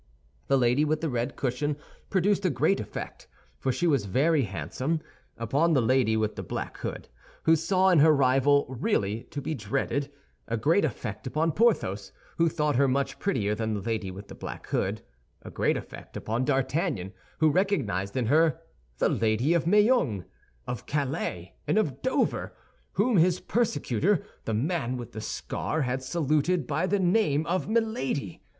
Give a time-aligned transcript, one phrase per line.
[0.47, 1.77] The lady with the red cushion
[2.09, 7.07] produced a great effect—for she was very handsome—upon the lady with the black hood,
[7.43, 10.11] who saw in her a rival really to be dreaded;
[10.47, 14.33] a great effect upon Porthos, who thought her much prettier than the lady with the
[14.33, 15.03] black hood;
[15.43, 18.59] a great effect upon D'Artagnan, who recognized in her
[18.97, 20.25] the lady of Meung,
[20.65, 22.55] of Calais, and of Dover,
[22.93, 28.41] whom his persecutor, the man with the scar, had saluted by the name of Milady.